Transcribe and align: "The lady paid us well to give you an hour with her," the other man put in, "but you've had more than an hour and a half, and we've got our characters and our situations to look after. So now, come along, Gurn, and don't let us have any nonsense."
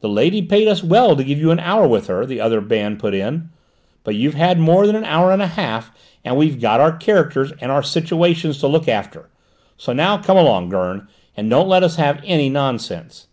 "The 0.00 0.10
lady 0.10 0.42
paid 0.42 0.68
us 0.68 0.84
well 0.84 1.16
to 1.16 1.24
give 1.24 1.38
you 1.38 1.50
an 1.50 1.58
hour 1.58 1.88
with 1.88 2.06
her," 2.08 2.26
the 2.26 2.38
other 2.38 2.60
man 2.60 2.98
put 2.98 3.14
in, 3.14 3.48
"but 4.02 4.14
you've 4.14 4.34
had 4.34 4.58
more 4.58 4.86
than 4.86 4.94
an 4.94 5.04
hour 5.06 5.32
and 5.32 5.40
a 5.40 5.46
half, 5.46 5.90
and 6.22 6.36
we've 6.36 6.60
got 6.60 6.80
our 6.80 6.92
characters 6.92 7.50
and 7.62 7.72
our 7.72 7.82
situations 7.82 8.58
to 8.58 8.66
look 8.66 8.88
after. 8.88 9.30
So 9.78 9.94
now, 9.94 10.18
come 10.18 10.36
along, 10.36 10.68
Gurn, 10.68 11.08
and 11.34 11.48
don't 11.48 11.66
let 11.66 11.82
us 11.82 11.96
have 11.96 12.20
any 12.26 12.50
nonsense." 12.50 13.28